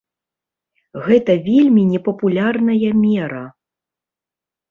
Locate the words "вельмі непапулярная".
1.49-2.91